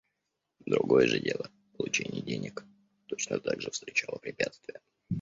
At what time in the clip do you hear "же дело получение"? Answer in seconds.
1.05-2.23